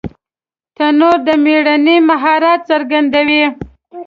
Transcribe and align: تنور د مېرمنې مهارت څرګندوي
تنور 0.75 1.17
د 1.27 1.29
مېرمنې 1.45 1.95
مهارت 2.09 2.59
څرګندوي 2.69 3.43